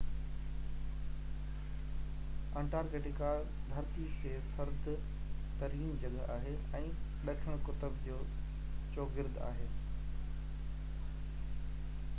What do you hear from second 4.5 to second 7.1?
سرد ترين جڳھ آھي ۽